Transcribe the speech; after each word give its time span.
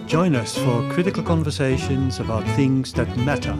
Join 0.06 0.36
us 0.36 0.56
for 0.56 0.88
critical 0.92 1.24
conversations 1.24 2.20
about 2.20 2.44
things 2.54 2.92
that 2.92 3.16
matter. 3.16 3.58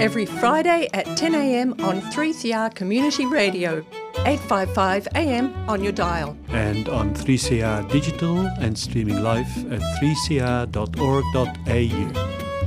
Every 0.00 0.24
Friday 0.24 0.88
at 0.94 1.04
10am 1.08 1.84
on 1.84 2.00
3CR 2.00 2.74
Community 2.74 3.26
Radio. 3.26 3.84
855 4.26 5.08
AM 5.16 5.54
on 5.68 5.82
your 5.82 5.92
dial. 5.92 6.34
And 6.48 6.88
on 6.88 7.14
3CR 7.14 7.90
Digital 7.90 8.38
and 8.58 8.78
streaming 8.78 9.22
live 9.22 9.46
at 9.70 9.80
3cr.org.au. 10.00 10.64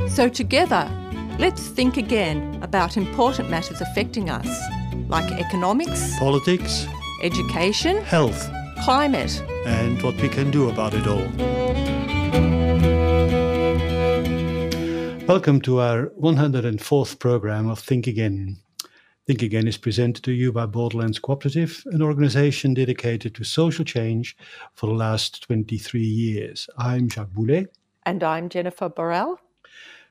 So, 0.08 0.30
together, 0.30 0.88
let's 1.40 1.68
think 1.68 1.98
again 1.98 2.60
about 2.62 2.96
important 2.96 3.50
matters 3.50 3.82
affecting 3.82 4.30
us, 4.30 4.48
like 5.08 5.32
economics, 5.32 6.16
politics, 6.20 6.86
education, 7.24 8.04
health, 8.04 8.50
climate, 8.84 9.42
and 9.66 10.00
what 10.04 10.16
we 10.22 10.30
can 10.30 10.52
do 10.52 10.70
about 10.70 10.94
it 10.94 11.08
all. 11.08 11.28
Welcome 15.28 15.60
to 15.62 15.80
our 15.82 16.12
104th 16.22 17.18
program 17.20 17.68
of 17.68 17.80
Think 17.80 18.06
Again. 18.06 18.58
Think 19.28 19.42
Again 19.42 19.68
is 19.68 19.76
presented 19.76 20.24
to 20.24 20.32
you 20.32 20.54
by 20.54 20.66
Borderlands 20.66 21.20
Cooperative, 21.20 21.84
an 21.88 22.02
organization 22.02 22.74
dedicated 22.74 23.36
to 23.36 23.44
social 23.44 23.84
change 23.84 24.38
for 24.74 24.88
the 24.88 24.94
last 24.94 25.44
23 25.44 26.00
years. 26.00 26.70
I'm 26.78 27.10
Jacques 27.10 27.34
Boulet. 27.34 27.68
And 28.06 28.24
I'm 28.24 28.48
Jennifer 28.48 28.90
Borrell. 28.90 29.36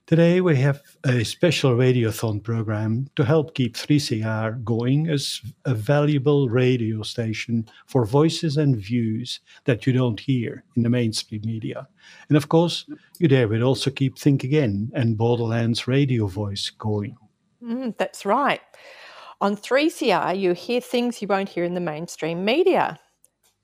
Today 0.04 0.42
we 0.42 0.56
have 0.56 0.82
a 1.06 1.24
special 1.24 1.70
radiothon 1.70 2.42
program 2.42 3.08
to 3.16 3.24
help 3.24 3.54
keep 3.54 3.74
3CR 3.74 4.62
going 4.62 5.08
as 5.08 5.40
a 5.64 5.72
valuable 5.72 6.50
radio 6.50 7.00
station 7.00 7.66
for 7.86 8.04
voices 8.04 8.58
and 8.58 8.76
views 8.76 9.40
that 9.64 9.86
you 9.86 9.94
don't 9.94 10.20
hear 10.20 10.62
in 10.76 10.82
the 10.82 10.90
mainstream 10.90 11.40
media. 11.42 11.88
And 12.28 12.36
of 12.36 12.50
course, 12.50 12.84
you 13.18 13.28
there 13.28 13.48
will 13.48 13.62
also 13.62 13.90
keep 13.90 14.18
Think 14.18 14.44
Again 14.44 14.92
and 14.94 15.16
Borderlands 15.16 15.88
radio 15.88 16.26
voice 16.26 16.68
going. 16.68 17.16
Mm, 17.64 17.96
that's 17.96 18.26
right. 18.26 18.60
On 19.42 19.54
3CR, 19.54 20.38
you 20.38 20.54
hear 20.54 20.80
things 20.80 21.20
you 21.20 21.28
won't 21.28 21.50
hear 21.50 21.64
in 21.64 21.74
the 21.74 21.80
mainstream 21.80 22.42
media, 22.42 22.98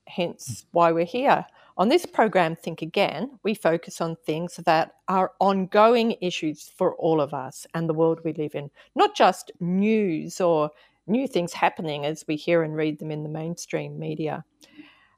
hence 0.07 0.67
why 0.71 0.91
we're 0.91 1.03
here. 1.03 1.43
On 1.77 1.89
this 1.89 2.05
program, 2.05 2.55
Think 2.55 2.83
Again, 2.83 3.39
we 3.41 3.55
focus 3.55 3.99
on 3.99 4.15
things 4.15 4.59
that 4.67 4.91
are 5.07 5.31
ongoing 5.39 6.15
issues 6.21 6.71
for 6.77 6.95
all 6.97 7.19
of 7.19 7.33
us 7.33 7.65
and 7.73 7.89
the 7.89 7.93
world 7.95 8.19
we 8.23 8.33
live 8.33 8.53
in, 8.53 8.69
not 8.93 9.15
just 9.15 9.51
news 9.59 10.39
or 10.39 10.69
new 11.07 11.27
things 11.27 11.53
happening 11.53 12.05
as 12.05 12.23
we 12.27 12.35
hear 12.35 12.61
and 12.61 12.75
read 12.75 12.99
them 12.99 13.09
in 13.09 13.23
the 13.23 13.29
mainstream 13.29 13.97
media. 13.97 14.45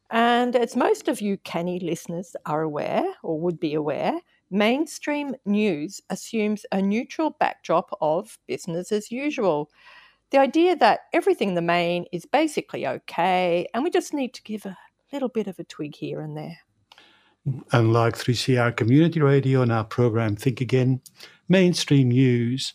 And 0.10 0.56
as 0.56 0.78
most 0.78 1.10
of 1.10 1.20
you 1.20 1.36
canny 1.40 1.82
listeners 1.82 2.34
are 2.46 2.62
aware 2.62 3.04
or 3.24 3.38
would 3.42 3.60
be 3.60 3.74
aware, 3.74 4.22
mainstream 4.50 5.36
news 5.46 6.00
assumes 6.10 6.66
a 6.72 6.82
neutral 6.82 7.32
backdrop 7.42 7.90
of 8.00 8.38
business 8.48 8.94
as 8.94 9.12
usual 9.12 9.70
the 10.36 10.42
idea 10.42 10.76
that 10.76 11.06
everything 11.14 11.50
in 11.50 11.56
the 11.56 11.62
main 11.62 12.06
is 12.12 12.26
basically 12.26 12.86
okay 12.86 13.66
and 13.74 13.86
we 13.86 13.90
just 13.90 14.14
need 14.14 14.34
to 14.34 14.44
give 14.44 14.66
a 14.66 14.78
little 15.14 15.30
bit 15.30 15.48
of 15.48 15.58
a 15.60 15.64
twig 15.64 15.96
here 15.96 16.20
and 16.20 16.36
there. 16.36 16.58
Unlike 17.72 18.18
3CR 18.18 18.76
Community 18.76 19.22
Radio 19.22 19.62
and 19.62 19.72
our 19.72 19.86
program 19.86 20.36
Think 20.36 20.60
Again, 20.60 21.00
mainstream 21.48 22.10
news 22.10 22.74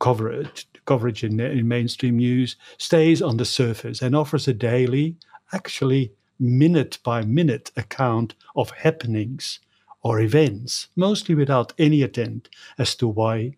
coverage, 0.00 0.66
coverage 0.84 1.22
in, 1.22 1.38
in 1.38 1.68
mainstream 1.68 2.16
news 2.16 2.56
stays 2.76 3.22
on 3.22 3.36
the 3.36 3.44
surface 3.44 4.02
and 4.02 4.16
offers 4.16 4.48
a 4.48 4.52
daily, 4.52 5.14
actually 5.52 6.12
minute 6.40 6.98
by 7.04 7.22
minute 7.22 7.70
account 7.76 8.34
of 8.56 8.72
happenings 8.72 9.60
or 10.02 10.18
events, 10.18 10.88
mostly 10.96 11.36
without 11.36 11.72
any 11.78 12.02
attempt 12.02 12.50
as 12.78 12.96
to 12.96 13.06
why 13.06 13.52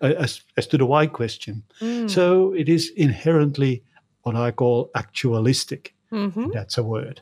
as, 0.00 0.42
as 0.56 0.66
to 0.68 0.78
the 0.78 0.86
why 0.86 1.06
question. 1.06 1.62
Mm. 1.80 2.10
So 2.10 2.52
it 2.52 2.68
is 2.68 2.90
inherently 2.96 3.82
what 4.22 4.36
I 4.36 4.50
call 4.50 4.90
actualistic. 4.94 5.94
Mm-hmm. 6.12 6.50
That's 6.52 6.78
a 6.78 6.82
word. 6.82 7.20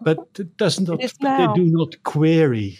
But 0.00 0.18
it 0.38 0.56
doesn't 0.56 0.88
it 1.00 1.14
they 1.20 1.48
do 1.54 1.64
not 1.64 2.02
query 2.02 2.78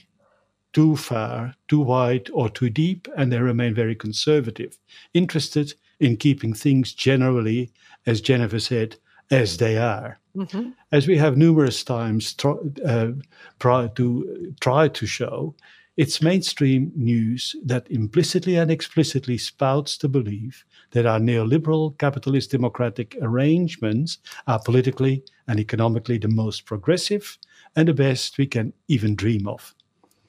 too 0.72 0.96
far, 0.96 1.54
too 1.68 1.80
wide, 1.80 2.30
or 2.32 2.48
too 2.48 2.70
deep, 2.70 3.06
and 3.16 3.30
they 3.30 3.38
remain 3.38 3.74
very 3.74 3.94
conservative, 3.94 4.78
interested 5.12 5.74
in 6.00 6.16
keeping 6.16 6.54
things 6.54 6.92
generally, 6.92 7.70
as 8.06 8.20
Jennifer 8.20 8.58
said, 8.58 8.96
as 9.30 9.58
they 9.58 9.76
are. 9.76 10.18
Mm-hmm. 10.36 10.70
As 10.90 11.06
we 11.06 11.18
have 11.18 11.36
numerous 11.36 11.84
times 11.84 12.32
try, 12.34 12.54
uh, 12.84 13.12
to 13.60 14.54
try 14.60 14.88
to 14.88 15.06
show, 15.06 15.54
it's 15.97 16.22
mainstream 16.22 16.91
news 16.94 17.54
that 17.64 17.91
implicitly 17.91 18.56
and 18.56 18.70
explicitly 18.70 19.36
spouts 19.36 19.98
the 19.98 20.08
belief 20.08 20.64
that 20.92 21.06
our 21.06 21.19
neoliberal 21.19 21.97
capitalist 21.98 22.50
democratic 22.50 23.16
arrangements 23.20 24.19
are 24.47 24.58
politically 24.58 25.22
and 25.48 25.60
economically 25.60 26.19
the 26.19 26.28
most 26.28 26.64
progressive 26.64 27.38
and 27.76 27.88
the 27.88 27.94
best 27.94 28.38
we 28.38 28.47
can 28.47 28.72
even 28.88 29.14
dream 29.14 29.47
of. 29.47 29.75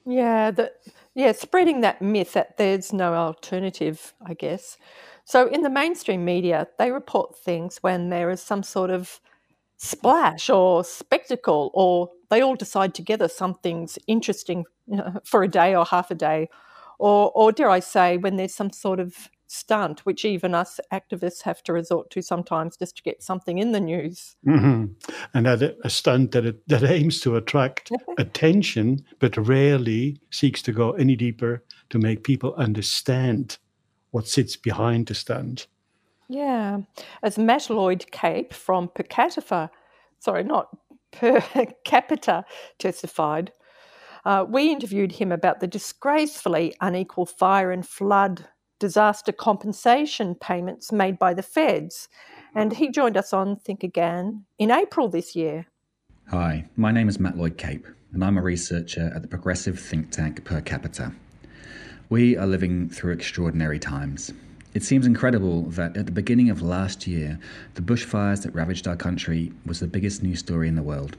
Yeah, 0.06 0.50
the, 0.50 0.72
yeah, 1.14 1.32
spreading 1.32 1.80
that 1.80 2.02
myth 2.02 2.34
that 2.34 2.58
there's 2.58 2.92
no 2.92 3.14
alternative, 3.14 4.12
I 4.24 4.34
guess. 4.34 4.76
So 5.24 5.46
in 5.46 5.62
the 5.62 5.70
mainstream 5.70 6.24
media, 6.24 6.68
they 6.78 6.90
report 6.90 7.36
things 7.36 7.78
when 7.78 8.10
there 8.10 8.30
is 8.30 8.42
some 8.42 8.62
sort 8.62 8.90
of 8.90 9.20
splash 9.84 10.48
or 10.48 10.82
spectacle, 10.82 11.70
or 11.74 12.10
they 12.30 12.40
all 12.40 12.56
decide 12.56 12.94
together 12.94 13.28
something's 13.28 13.98
interesting 14.06 14.64
you 14.86 14.96
know, 14.98 15.20
for 15.24 15.42
a 15.42 15.48
day 15.48 15.74
or 15.74 15.84
half 15.84 16.10
a 16.10 16.14
day, 16.14 16.48
or, 16.98 17.30
or 17.34 17.52
dare 17.52 17.70
I 17.70 17.80
say, 17.80 18.16
when 18.16 18.36
there's 18.36 18.54
some 18.54 18.70
sort 18.70 19.00
of 19.00 19.28
stunt, 19.46 20.00
which 20.00 20.24
even 20.24 20.54
us 20.54 20.80
activists 20.92 21.42
have 21.42 21.62
to 21.62 21.72
resort 21.72 22.10
to 22.10 22.22
sometimes 22.22 22.76
just 22.76 22.96
to 22.96 23.02
get 23.02 23.22
something 23.22 23.58
in 23.58 23.72
the 23.72 23.80
news. 23.80 24.36
Mm-hmm. 24.46 24.86
And 25.34 25.46
that 25.46 25.76
a 25.84 25.90
stunt 25.90 26.32
that 26.32 26.46
it, 26.46 26.68
that 26.68 26.82
aims 26.82 27.20
to 27.20 27.36
attract 27.36 27.92
attention, 28.18 29.04
but 29.18 29.36
rarely 29.36 30.18
seeks 30.30 30.62
to 30.62 30.72
go 30.72 30.92
any 30.92 31.14
deeper 31.14 31.62
to 31.90 31.98
make 31.98 32.24
people 32.24 32.54
understand 32.54 33.58
what 34.10 34.28
sits 34.28 34.56
behind 34.56 35.06
the 35.06 35.14
stunt. 35.14 35.66
Yeah, 36.28 36.78
as 37.22 37.38
Matt 37.38 37.68
Lloyd 37.70 38.10
Cape 38.10 38.54
from 38.54 38.88
Per 38.88 39.02
Capita, 39.02 39.70
sorry, 40.20 40.44
not 40.44 40.68
Per 41.12 41.40
Capita, 41.84 42.44
testified, 42.78 43.52
uh, 44.24 44.44
we 44.48 44.70
interviewed 44.70 45.12
him 45.12 45.30
about 45.30 45.60
the 45.60 45.66
disgracefully 45.66 46.74
unequal 46.80 47.26
fire 47.26 47.70
and 47.70 47.86
flood 47.86 48.46
disaster 48.80 49.32
compensation 49.32 50.34
payments 50.34 50.90
made 50.90 51.18
by 51.18 51.34
the 51.34 51.42
feds, 51.42 52.08
and 52.54 52.72
he 52.72 52.90
joined 52.90 53.16
us 53.16 53.32
on 53.32 53.56
Think 53.56 53.82
Again 53.82 54.44
in 54.58 54.70
April 54.70 55.08
this 55.08 55.36
year. 55.36 55.66
Hi, 56.30 56.64
my 56.76 56.90
name 56.90 57.08
is 57.08 57.20
Matt 57.20 57.36
Lloyd 57.36 57.58
Cape, 57.58 57.86
and 58.12 58.24
I'm 58.24 58.38
a 58.38 58.42
researcher 58.42 59.12
at 59.14 59.22
the 59.22 59.28
progressive 59.28 59.78
think 59.78 60.10
tank 60.10 60.44
Per 60.44 60.62
Capita. 60.62 61.12
We 62.08 62.36
are 62.36 62.46
living 62.46 62.88
through 62.88 63.12
extraordinary 63.12 63.78
times. 63.78 64.32
It 64.74 64.82
seems 64.82 65.06
incredible 65.06 65.62
that 65.70 65.96
at 65.96 66.06
the 66.06 66.12
beginning 66.12 66.50
of 66.50 66.60
last 66.60 67.06
year, 67.06 67.38
the 67.74 67.80
bushfires 67.80 68.42
that 68.42 68.52
ravaged 68.56 68.88
our 68.88 68.96
country 68.96 69.52
was 69.64 69.78
the 69.78 69.86
biggest 69.86 70.20
news 70.20 70.40
story 70.40 70.66
in 70.66 70.74
the 70.74 70.82
world. 70.82 71.16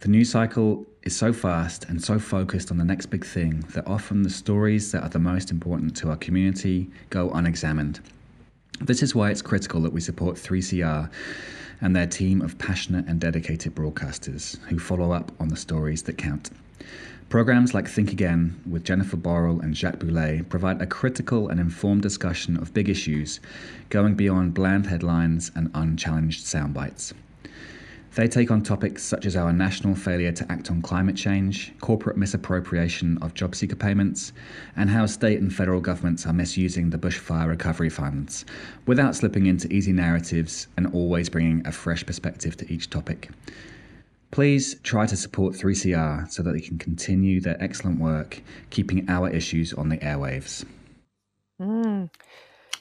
The 0.00 0.08
news 0.08 0.30
cycle 0.30 0.84
is 1.02 1.16
so 1.16 1.32
fast 1.32 1.86
and 1.86 2.04
so 2.04 2.18
focused 2.18 2.70
on 2.70 2.76
the 2.76 2.84
next 2.84 3.06
big 3.06 3.24
thing 3.24 3.60
that 3.72 3.86
often 3.86 4.22
the 4.22 4.30
stories 4.30 4.92
that 4.92 5.02
are 5.02 5.08
the 5.08 5.18
most 5.18 5.50
important 5.50 5.96
to 5.96 6.10
our 6.10 6.16
community 6.18 6.90
go 7.08 7.30
unexamined. 7.30 8.00
This 8.78 9.02
is 9.02 9.14
why 9.14 9.30
it's 9.30 9.40
critical 9.40 9.80
that 9.80 9.94
we 9.94 10.02
support 10.02 10.36
3CR 10.36 11.10
and 11.80 11.96
their 11.96 12.06
team 12.06 12.42
of 12.42 12.58
passionate 12.58 13.06
and 13.06 13.18
dedicated 13.18 13.74
broadcasters 13.74 14.58
who 14.64 14.78
follow 14.78 15.12
up 15.12 15.32
on 15.40 15.48
the 15.48 15.56
stories 15.56 16.02
that 16.02 16.18
count. 16.18 16.50
Programs 17.28 17.74
like 17.74 17.88
Think 17.88 18.12
Again 18.12 18.60
with 18.70 18.84
Jennifer 18.84 19.16
Borrell 19.16 19.60
and 19.60 19.76
Jacques 19.76 19.98
Boulet 19.98 20.48
provide 20.48 20.80
a 20.80 20.86
critical 20.86 21.48
and 21.48 21.58
informed 21.58 22.02
discussion 22.02 22.56
of 22.56 22.72
big 22.72 22.88
issues, 22.88 23.40
going 23.90 24.14
beyond 24.14 24.54
bland 24.54 24.86
headlines 24.86 25.50
and 25.56 25.68
unchallenged 25.74 26.44
soundbites. 26.46 27.12
They 28.14 28.28
take 28.28 28.52
on 28.52 28.62
topics 28.62 29.02
such 29.02 29.26
as 29.26 29.34
our 29.34 29.52
national 29.52 29.96
failure 29.96 30.30
to 30.30 30.52
act 30.52 30.70
on 30.70 30.80
climate 30.82 31.16
change, 31.16 31.74
corporate 31.80 32.16
misappropriation 32.16 33.18
of 33.18 33.34
job 33.34 33.56
seeker 33.56 33.74
payments, 33.74 34.32
and 34.76 34.88
how 34.88 35.06
state 35.06 35.40
and 35.40 35.52
federal 35.52 35.80
governments 35.80 36.26
are 36.26 36.32
misusing 36.32 36.90
the 36.90 36.96
bushfire 36.96 37.48
recovery 37.48 37.90
funds, 37.90 38.44
without 38.86 39.16
slipping 39.16 39.46
into 39.46 39.70
easy 39.72 39.92
narratives 39.92 40.68
and 40.76 40.86
always 40.94 41.28
bringing 41.28 41.66
a 41.66 41.72
fresh 41.72 42.06
perspective 42.06 42.56
to 42.56 42.72
each 42.72 42.88
topic. 42.88 43.30
Please 44.30 44.78
try 44.82 45.06
to 45.06 45.16
support 45.16 45.54
3CR 45.54 46.30
so 46.30 46.42
that 46.42 46.52
they 46.52 46.60
can 46.60 46.78
continue 46.78 47.40
their 47.40 47.62
excellent 47.62 48.00
work 48.00 48.42
keeping 48.70 49.08
our 49.08 49.30
issues 49.30 49.72
on 49.72 49.88
the 49.88 49.98
airwaves. 49.98 50.64
Mm. 51.60 52.10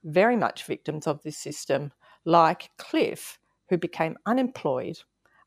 very 0.03 0.35
much 0.35 0.65
victims 0.65 1.07
of 1.07 1.21
this 1.23 1.37
system, 1.37 1.91
like 2.25 2.69
Cliff, 2.77 3.39
who 3.69 3.77
became 3.77 4.17
unemployed 4.25 4.99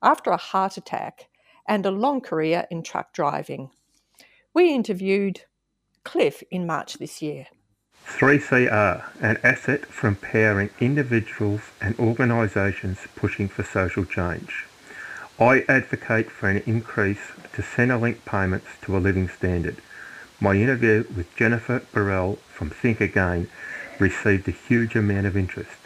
after 0.03 0.31
a 0.31 0.37
heart 0.37 0.77
attack 0.77 1.29
and 1.66 1.87
a 1.87 1.90
long 1.90 2.20
career 2.20 2.66
in 2.70 2.82
truck 2.82 3.12
driving. 3.12 3.70
We 4.52 4.72
interviewed 4.72 5.43
Cliff 6.05 6.43
in 6.50 6.66
March 6.66 6.94
this 6.94 7.22
year. 7.22 7.46
3CR, 8.06 9.05
an 9.20 9.38
asset 9.43 9.87
for 9.87 10.08
empowering 10.08 10.70
individuals 10.78 11.62
and 11.81 11.99
organisations 11.99 12.99
pushing 13.16 13.49
for 13.49 13.64
social 13.64 14.05
change. 14.05 14.66
I 15.40 15.64
advocate 15.69 16.31
for 16.31 16.49
an 16.49 16.62
increase 16.66 17.32
to 17.55 17.62
Centrelink 17.62 18.25
payments 18.25 18.69
to 18.82 18.96
a 18.96 19.00
living 19.00 19.28
standard. 19.28 19.78
My 20.40 20.55
interview 20.55 21.05
with 21.17 21.34
Jennifer 21.34 21.81
Borrell 21.93 22.38
from 22.38 22.70
Think 22.70 23.00
Again 23.00 23.49
received 23.99 24.46
a 24.46 24.52
huge 24.52 24.94
amount 24.94 25.26
of 25.26 25.37
interest. 25.37 25.78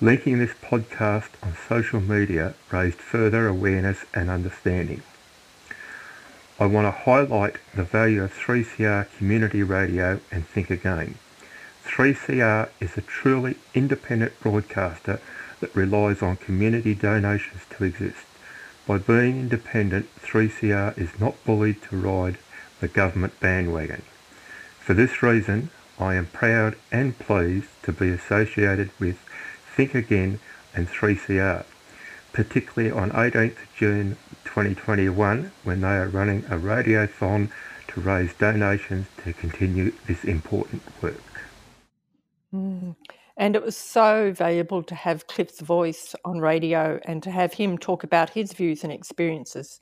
Linking 0.00 0.40
this 0.40 0.54
podcast 0.62 1.30
on 1.42 1.56
social 1.68 2.00
media 2.00 2.54
raised 2.70 2.98
further 2.98 3.46
awareness 3.46 4.04
and 4.12 4.28
understanding. 4.28 5.02
I 6.62 6.66
want 6.66 6.86
to 6.86 6.92
highlight 6.92 7.56
the 7.74 7.82
value 7.82 8.22
of 8.22 8.32
3CR 8.32 9.08
Community 9.18 9.64
Radio 9.64 10.20
and 10.30 10.46
Think 10.46 10.70
Again. 10.70 11.16
3CR 11.84 12.68
is 12.78 12.96
a 12.96 13.00
truly 13.00 13.56
independent 13.74 14.38
broadcaster 14.38 15.20
that 15.58 15.74
relies 15.74 16.22
on 16.22 16.36
community 16.36 16.94
donations 16.94 17.62
to 17.70 17.82
exist. 17.82 18.24
By 18.86 18.98
being 18.98 19.40
independent, 19.40 20.06
3CR 20.20 20.96
is 20.96 21.18
not 21.18 21.34
bullied 21.44 21.82
to 21.90 21.96
ride 21.96 22.38
the 22.78 22.86
government 22.86 23.40
bandwagon. 23.40 24.02
For 24.78 24.94
this 24.94 25.20
reason, 25.20 25.70
I 25.98 26.14
am 26.14 26.26
proud 26.26 26.76
and 26.92 27.18
pleased 27.18 27.70
to 27.82 27.92
be 27.92 28.10
associated 28.10 28.90
with 29.00 29.18
Think 29.74 29.96
Again 29.96 30.38
and 30.76 30.86
3CR 30.86 31.64
particularly 32.32 32.90
on 32.90 33.10
18th 33.10 33.56
June 33.76 34.16
2021 34.44 35.52
when 35.64 35.80
they 35.80 35.88
are 35.88 36.08
running 36.08 36.44
a 36.46 36.58
radiothon 36.58 37.50
to 37.88 38.00
raise 38.00 38.32
donations 38.34 39.06
to 39.24 39.32
continue 39.32 39.92
this 40.06 40.24
important 40.24 40.82
work. 41.02 41.20
Mm. 42.54 42.96
And 43.36 43.56
it 43.56 43.62
was 43.62 43.76
so 43.76 44.32
valuable 44.32 44.82
to 44.82 44.94
have 44.94 45.26
Cliff's 45.26 45.60
voice 45.60 46.14
on 46.24 46.38
radio 46.38 47.00
and 47.04 47.22
to 47.22 47.30
have 47.30 47.54
him 47.54 47.78
talk 47.78 48.04
about 48.04 48.30
his 48.30 48.52
views 48.52 48.84
and 48.84 48.92
experiences. 48.92 49.80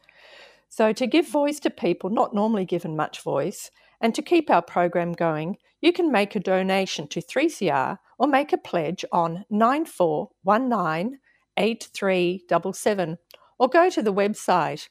So, 0.68 0.92
to 0.92 1.06
give 1.06 1.28
voice 1.28 1.58
to 1.60 1.70
people 1.70 2.10
not 2.10 2.32
normally 2.32 2.64
given 2.64 2.94
much 2.94 3.22
voice 3.22 3.72
and 4.00 4.14
to 4.14 4.22
keep 4.22 4.50
our 4.50 4.62
program 4.62 5.12
going, 5.12 5.58
you 5.80 5.92
can 5.92 6.12
make 6.12 6.36
a 6.36 6.40
donation 6.40 7.08
to 7.08 7.20
3CR 7.20 7.98
or 8.18 8.26
make 8.28 8.52
a 8.52 8.58
pledge 8.58 9.04
on 9.10 9.44
9419 9.50 11.18
8377 11.56 13.18
or 13.58 13.68
go 13.68 13.90
to 13.90 14.02
the 14.02 14.12
website 14.12 14.88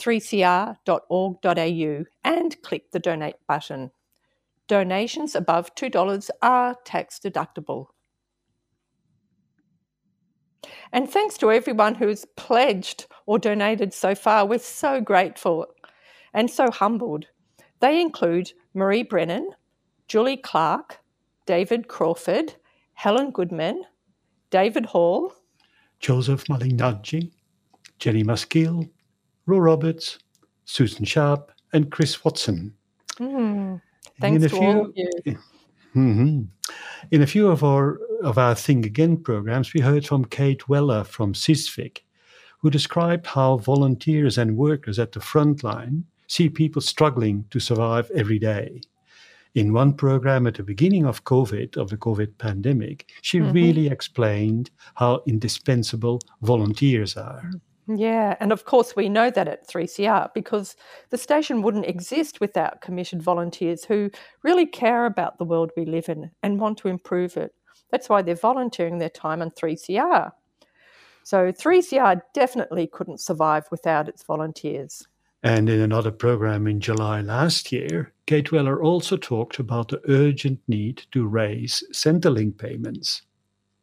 3cr.org.au 0.00 2.04
and 2.24 2.62
click 2.62 2.90
the 2.90 2.98
donate 2.98 3.36
button. 3.46 3.90
Donations 4.66 5.34
above 5.34 5.74
$2 5.74 6.30
are 6.42 6.76
tax 6.84 7.18
deductible. 7.18 7.86
And 10.92 11.10
thanks 11.10 11.38
to 11.38 11.50
everyone 11.50 11.94
who's 11.94 12.26
pledged 12.36 13.06
or 13.26 13.38
donated 13.38 13.94
so 13.94 14.14
far. 14.14 14.46
We're 14.46 14.58
so 14.58 15.00
grateful 15.00 15.66
and 16.32 16.50
so 16.50 16.70
humbled. 16.70 17.26
They 17.80 18.00
include 18.00 18.52
Marie 18.74 19.02
Brennan, 19.02 19.50
Julie 20.08 20.36
Clark, 20.36 20.98
David 21.46 21.88
Crawford, 21.88 22.54
Helen 22.92 23.30
Goodman, 23.30 23.84
David 24.50 24.86
Hall, 24.86 25.32
Joseph 26.00 26.44
Malignaggi, 26.46 27.30
Jenny 27.98 28.24
Maskeel, 28.24 28.88
Ro 29.46 29.58
Roberts, 29.58 30.18
Susan 30.64 31.04
Sharp, 31.04 31.52
and 31.72 31.90
Chris 31.90 32.24
Watson. 32.24 32.74
Mm, 33.18 33.80
thanks 34.20 34.42
to 34.42 34.48
few, 34.48 34.58
all 34.58 34.86
of 34.86 34.92
you. 34.94 35.10
Mm-hmm. 35.94 36.42
In 37.10 37.22
a 37.22 37.26
few 37.26 37.48
of 37.48 37.62
our 37.62 37.98
of 38.22 38.38
our 38.38 38.54
Think 38.54 38.86
Again 38.86 39.16
programs, 39.16 39.74
we 39.74 39.80
heard 39.80 40.06
from 40.06 40.24
Kate 40.24 40.68
Weller 40.68 41.04
from 41.04 41.34
CISVic, 41.34 41.98
who 42.58 42.70
described 42.70 43.26
how 43.26 43.58
volunteers 43.58 44.38
and 44.38 44.56
workers 44.56 44.98
at 44.98 45.12
the 45.12 45.20
front 45.20 45.64
line 45.64 46.04
see 46.28 46.48
people 46.48 46.80
struggling 46.80 47.44
to 47.50 47.58
survive 47.58 48.10
every 48.14 48.38
day 48.38 48.80
in 49.54 49.72
one 49.72 49.94
program 49.94 50.46
at 50.46 50.54
the 50.54 50.62
beginning 50.62 51.06
of 51.06 51.24
COVID, 51.24 51.76
of 51.76 51.90
the 51.90 51.96
COVID 51.96 52.38
pandemic, 52.38 53.10
she 53.22 53.38
mm-hmm. 53.38 53.52
really 53.52 53.86
explained 53.88 54.70
how 54.94 55.22
indispensable 55.26 56.20
volunteers 56.42 57.16
are. 57.16 57.50
Yeah, 57.88 58.36
and 58.38 58.52
of 58.52 58.66
course, 58.66 58.94
we 58.94 59.08
know 59.08 59.30
that 59.30 59.48
at 59.48 59.68
3CR 59.68 60.32
because 60.32 60.76
the 61.10 61.18
station 61.18 61.62
wouldn't 61.62 61.86
exist 61.86 62.40
without 62.40 62.82
commissioned 62.82 63.22
volunteers 63.22 63.84
who 63.84 64.10
really 64.44 64.66
care 64.66 65.06
about 65.06 65.38
the 65.38 65.44
world 65.44 65.72
we 65.76 65.84
live 65.84 66.08
in 66.08 66.30
and 66.42 66.60
want 66.60 66.78
to 66.78 66.88
improve 66.88 67.36
it. 67.36 67.52
That's 67.90 68.08
why 68.08 68.22
they're 68.22 68.36
volunteering 68.36 68.98
their 68.98 69.08
time 69.08 69.42
on 69.42 69.50
3CR. 69.50 70.30
So 71.24 71.50
3CR 71.50 72.20
definitely 72.32 72.86
couldn't 72.86 73.20
survive 73.20 73.64
without 73.72 74.08
its 74.08 74.22
volunteers. 74.22 75.06
And 75.42 75.70
in 75.70 75.80
another 75.80 76.10
program 76.10 76.66
in 76.66 76.80
July 76.80 77.22
last 77.22 77.72
year, 77.72 78.12
Kate 78.26 78.52
Weller 78.52 78.82
also 78.82 79.16
talked 79.16 79.58
about 79.58 79.88
the 79.88 80.02
urgent 80.06 80.60
need 80.68 81.02
to 81.12 81.26
raise 81.26 81.82
Centrelink 81.92 82.58
payments. 82.58 83.22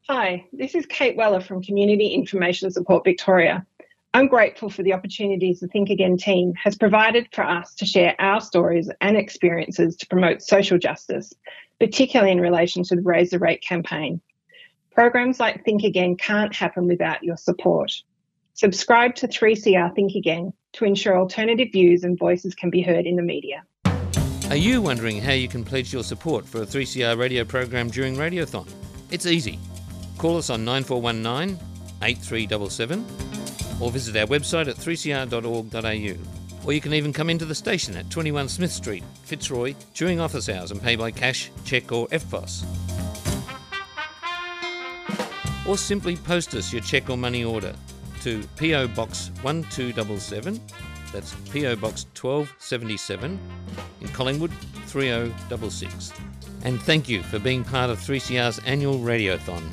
Hi, 0.08 0.46
this 0.54 0.76
is 0.76 0.86
Kate 0.86 1.18
Weller 1.18 1.42
from 1.42 1.64
Community 1.64 2.10
Information 2.10 2.70
Support 2.70 3.04
Victoria. 3.04 3.66
I'm 4.14 4.28
grateful 4.28 4.70
for 4.70 4.84
the 4.84 4.94
opportunities 4.94 5.60
the 5.60 5.68
Think 5.68 5.90
Again 5.90 6.16
team 6.16 6.54
has 6.64 6.78
provided 6.78 7.28
for 7.34 7.44
us 7.44 7.74
to 7.76 7.86
share 7.86 8.16
our 8.20 8.40
stories 8.40 8.90
and 9.02 9.18
experiences 9.18 9.96
to 9.98 10.08
promote 10.08 10.44
social 10.44 10.78
justice, 10.78 11.34
particularly 11.80 12.32
in 12.32 12.40
relation 12.40 12.84
to 12.84 12.96
the 12.96 13.02
Raise 13.02 13.32
the 13.32 13.40
Rate 13.40 13.64
campaign. 13.64 14.22
Programs 14.92 15.40
like 15.40 15.66
Think 15.66 15.84
Again 15.84 16.18
can't 16.18 16.56
happen 16.56 16.88
without 16.88 17.24
your 17.24 17.38
support. 17.38 17.92
Subscribe 18.54 19.16
to 19.16 19.28
3CR 19.28 19.94
Think 19.94 20.16
Again 20.16 20.54
to 20.78 20.86
ensure 20.86 21.18
alternative 21.18 21.70
views 21.72 22.04
and 22.04 22.18
voices 22.18 22.54
can 22.54 22.70
be 22.70 22.82
heard 22.82 23.08
in 23.08 23.16
the 23.16 23.22
media. 23.24 23.64
Are 24.50 24.56
you 24.56 24.82
wondering 24.82 25.20
how 25.20 25.34
you 25.34 25.48
can 25.48 25.66
pledge 25.66 25.92
your 25.92 26.04
support 26.04 26.46
for 26.46 26.62
a 26.62 26.66
3CR 26.66 27.18
radio 27.18 27.44
program 27.44 27.90
during 27.90 28.16
Radiothon? 28.16 28.70
It's 29.10 29.26
easy. 29.26 29.60
Call 30.18 30.38
us 30.38 30.50
on 30.50 30.64
9419 30.64 31.60
8377 32.04 33.82
or 33.82 33.92
visit 33.92 34.16
our 34.16 34.28
website 34.28 34.68
at 34.68 34.76
3cr.org.au 34.76 36.66
Or 36.68 36.74
you 36.74 36.82
can 36.82 36.94
even 36.94 37.12
come 37.12 37.30
into 37.30 37.46
the 37.46 37.56
station 37.56 37.96
at 37.98 38.10
21 38.12 38.48
Smith 38.48 38.72
Street, 38.72 39.04
Fitzroy, 39.24 39.74
during 39.96 40.20
office 40.20 40.48
hours 40.48 40.72
and 40.72 40.82
pay 40.82 40.96
by 40.96 41.10
cash, 41.10 41.50
cheque, 41.66 41.92
or 41.92 42.08
EFTPOS. 42.10 42.66
Or 45.68 45.78
simply 45.78 46.16
post 46.16 46.54
us 46.54 46.72
your 46.72 46.82
cheque 46.82 47.10
or 47.10 47.18
money 47.18 47.44
order 47.44 47.74
to 48.22 48.44
PO 48.58 48.88
Box 48.90 49.32
1277, 49.42 50.60
that's 51.12 51.34
PO 51.52 51.76
Box 51.78 52.06
1277 52.20 53.40
in 54.02 54.08
Collingwood 54.10 54.52
3066. 54.88 56.14
And 56.64 56.82
thank 56.82 57.08
you 57.08 57.24
for 57.24 57.40
being 57.40 57.64
part 57.64 57.90
of 57.90 58.00
3CR's 58.00 58.60
annual 58.66 59.00
Radiothon. 59.00 59.64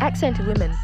Accented 0.00 0.46
Women. 0.46 0.83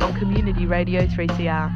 On 0.00 0.18
Community 0.18 0.66
Radio 0.66 1.06
3CR. 1.06 1.70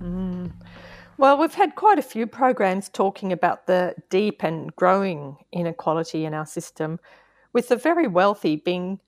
Mm. 0.00 0.52
Well, 1.18 1.38
we've 1.38 1.54
had 1.54 1.74
quite 1.76 1.98
a 1.98 2.02
few 2.02 2.26
programs 2.26 2.88
talking 2.88 3.32
about 3.32 3.66
the 3.66 3.94
deep 4.10 4.42
and 4.42 4.74
growing 4.76 5.36
inequality 5.52 6.24
in 6.24 6.34
our 6.34 6.46
system, 6.46 6.98
with 7.52 7.68
the 7.68 7.76
very 7.76 8.06
wealthy 8.06 8.56
being 8.56 9.00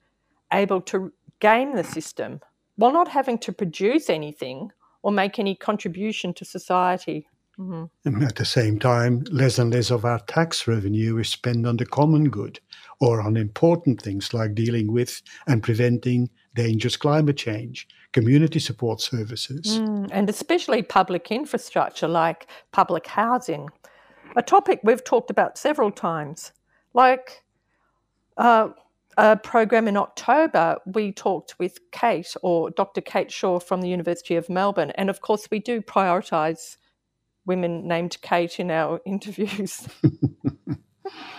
able 0.51 0.81
to 0.81 1.11
game 1.39 1.75
the 1.75 1.83
system 1.83 2.41
while 2.75 2.91
not 2.91 3.07
having 3.09 3.37
to 3.37 3.51
produce 3.51 4.09
anything 4.09 4.71
or 5.03 5.11
make 5.11 5.37
any 5.37 5.55
contribution 5.55 6.33
to 6.33 6.45
society. 6.45 7.27
Mhm. 7.59 7.89
And 8.05 8.23
at 8.23 8.35
the 8.35 8.45
same 8.45 8.79
time, 8.79 9.25
less 9.31 9.59
and 9.59 9.73
less 9.73 9.91
of 9.91 10.05
our 10.05 10.19
tax 10.19 10.65
revenue 10.65 11.17
is 11.17 11.29
spent 11.29 11.67
on 11.67 11.75
the 11.77 11.85
common 11.85 12.29
good 12.29 12.59
or 12.99 13.21
on 13.21 13.37
important 13.37 14.01
things 14.01 14.33
like 14.33 14.53
dealing 14.55 14.91
with 14.91 15.21
and 15.47 15.63
preventing 15.63 16.29
dangerous 16.55 16.97
climate 16.97 17.37
change, 17.37 17.87
community 18.11 18.59
support 18.59 18.99
services. 18.99 19.79
Mm, 19.79 20.09
and 20.11 20.29
especially 20.29 20.81
public 20.81 21.31
infrastructure 21.31 22.07
like 22.07 22.47
public 22.71 23.07
housing, 23.07 23.69
a 24.35 24.41
topic 24.41 24.81
we've 24.83 25.03
talked 25.03 25.29
about 25.29 25.57
several 25.57 25.91
times. 25.91 26.51
Like 26.93 27.43
uh, 28.37 28.69
a 29.17 29.37
program 29.37 29.87
in 29.87 29.95
October, 29.95 30.77
we 30.85 31.11
talked 31.11 31.57
with 31.59 31.79
Kate 31.91 32.33
or 32.41 32.69
Dr. 32.71 33.01
Kate 33.01 33.31
Shaw 33.31 33.59
from 33.59 33.81
the 33.81 33.89
University 33.89 34.35
of 34.35 34.49
Melbourne. 34.49 34.91
And 34.95 35.09
of 35.09 35.21
course, 35.21 35.47
we 35.49 35.59
do 35.59 35.81
prioritise 35.81 36.77
women 37.45 37.87
named 37.87 38.17
Kate 38.21 38.59
in 38.59 38.71
our 38.71 38.99
interviews. 39.05 39.87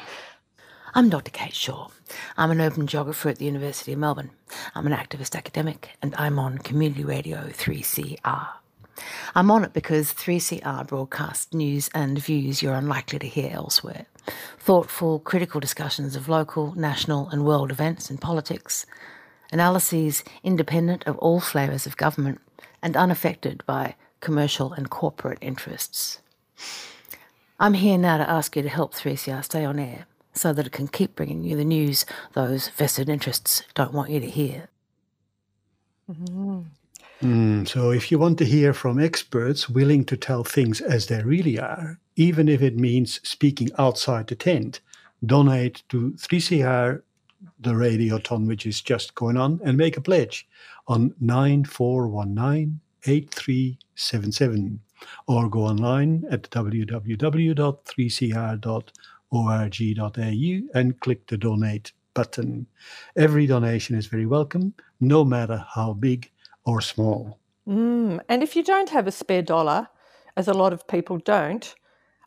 I'm 0.92 1.08
Dr. 1.08 1.30
Kate 1.30 1.54
Shaw. 1.54 1.86
I'm 2.36 2.50
an 2.50 2.60
urban 2.60 2.88
geographer 2.88 3.28
at 3.28 3.38
the 3.38 3.44
University 3.44 3.92
of 3.92 4.00
Melbourne. 4.00 4.32
I'm 4.74 4.88
an 4.88 4.92
activist 4.92 5.36
academic 5.36 5.90
and 6.02 6.12
I'm 6.16 6.36
on 6.36 6.58
Community 6.58 7.04
Radio 7.04 7.44
3CR. 7.46 8.48
I'm 9.36 9.52
on 9.52 9.62
it 9.62 9.72
because 9.72 10.12
3CR 10.12 10.88
broadcasts 10.88 11.54
news 11.54 11.90
and 11.94 12.18
views 12.18 12.60
you're 12.60 12.74
unlikely 12.74 13.20
to 13.20 13.28
hear 13.28 13.52
elsewhere. 13.52 14.06
Thoughtful, 14.58 15.20
critical 15.20 15.60
discussions 15.60 16.16
of 16.16 16.28
local, 16.28 16.74
national, 16.74 17.28
and 17.28 17.44
world 17.44 17.70
events 17.70 18.10
and 18.10 18.20
politics. 18.20 18.84
Analyses 19.52 20.24
independent 20.42 21.06
of 21.06 21.16
all 21.18 21.38
flavours 21.38 21.86
of 21.86 21.96
government 21.96 22.40
and 22.82 22.96
unaffected 22.96 23.62
by 23.64 23.94
commercial 24.18 24.72
and 24.72 24.90
corporate 24.90 25.38
interests. 25.40 26.20
I'm 27.60 27.74
here 27.74 27.96
now 27.96 28.18
to 28.18 28.28
ask 28.28 28.56
you 28.56 28.62
to 28.62 28.68
help 28.68 28.92
3CR 28.92 29.44
stay 29.44 29.64
on 29.64 29.78
air 29.78 30.06
so 30.32 30.52
that 30.52 30.66
it 30.66 30.72
can 30.72 30.88
keep 30.88 31.16
bringing 31.16 31.44
you 31.44 31.56
the 31.56 31.64
news 31.64 32.06
those 32.34 32.68
vested 32.68 33.08
interests 33.08 33.62
don't 33.74 33.92
want 33.92 34.10
you 34.10 34.20
to 34.20 34.26
hear. 34.26 34.68
Mm, 37.22 37.68
so, 37.68 37.90
if 37.90 38.10
you 38.10 38.18
want 38.18 38.38
to 38.38 38.44
hear 38.46 38.72
from 38.72 38.98
experts 38.98 39.68
willing 39.68 40.04
to 40.06 40.16
tell 40.16 40.42
things 40.42 40.80
as 40.80 41.06
they 41.06 41.22
really 41.22 41.58
are, 41.58 41.98
even 42.16 42.48
if 42.48 42.62
it 42.62 42.76
means 42.76 43.20
speaking 43.28 43.68
outside 43.78 44.26
the 44.26 44.34
tent, 44.34 44.80
donate 45.24 45.82
to 45.90 46.12
3CR, 46.12 47.02
the 47.60 47.76
radio 47.76 48.18
radiothon 48.18 48.46
which 48.46 48.66
is 48.66 48.80
just 48.80 49.14
going 49.14 49.36
on, 49.36 49.60
and 49.62 49.76
make 49.76 49.96
a 49.96 50.00
pledge 50.00 50.48
on 50.88 51.14
9419 51.20 52.80
8377 53.04 54.80
or 55.26 55.48
go 55.48 55.60
online 55.60 56.24
at 56.30 56.42
www.3cr.org.au 59.32 60.78
and 60.78 61.00
click 61.00 61.26
the 61.26 61.36
donate 61.36 61.92
button. 62.14 62.66
Every 63.16 63.46
donation 63.46 63.96
is 63.96 64.06
very 64.06 64.26
welcome, 64.26 64.74
no 65.00 65.24
matter 65.24 65.64
how 65.74 65.92
big 65.94 66.30
or 66.64 66.80
small. 66.80 67.38
Mm, 67.68 68.20
and 68.28 68.42
if 68.42 68.56
you 68.56 68.62
don't 68.62 68.90
have 68.90 69.06
a 69.06 69.12
spare 69.12 69.42
dollar, 69.42 69.88
as 70.36 70.48
a 70.48 70.54
lot 70.54 70.72
of 70.72 70.86
people 70.86 71.18
don't, 71.18 71.74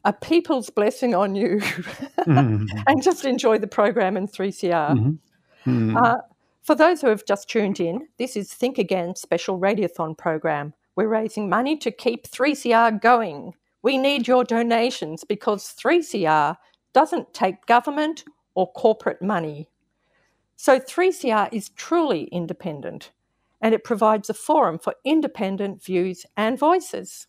a 0.05 0.13
people's 0.13 0.69
blessing 0.69 1.15
on 1.15 1.35
you 1.35 1.61
and 2.27 3.01
just 3.01 3.25
enjoy 3.25 3.57
the 3.57 3.67
program 3.67 4.17
in 4.17 4.27
3CR. 4.27 5.17
Mm. 5.65 6.01
Uh, 6.01 6.17
for 6.61 6.75
those 6.75 7.01
who 7.01 7.07
have 7.07 7.25
just 7.25 7.49
tuned 7.49 7.79
in, 7.79 8.07
this 8.17 8.35
is 8.35 8.53
Think 8.53 8.77
Again 8.77 9.15
special 9.15 9.59
radiothon 9.59 10.17
program. 10.17 10.73
We're 10.95 11.07
raising 11.07 11.49
money 11.49 11.77
to 11.77 11.91
keep 11.91 12.27
3CR 12.27 13.01
going. 13.01 13.53
We 13.81 13.97
need 13.97 14.27
your 14.27 14.43
donations 14.43 15.23
because 15.23 15.73
3CR 15.77 16.57
doesn't 16.93 17.33
take 17.33 17.65
government 17.65 18.23
or 18.55 18.71
corporate 18.71 19.21
money. 19.21 19.67
So 20.55 20.79
3CR 20.79 21.49
is 21.51 21.69
truly 21.69 22.25
independent 22.25 23.11
and 23.61 23.73
it 23.73 23.83
provides 23.83 24.29
a 24.29 24.33
forum 24.33 24.77
for 24.77 24.93
independent 25.03 25.83
views 25.83 26.25
and 26.37 26.59
voices. 26.59 27.27